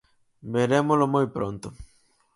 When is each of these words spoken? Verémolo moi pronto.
Verémolo 0.53 1.05
moi 1.13 1.27
pronto. 1.35 1.67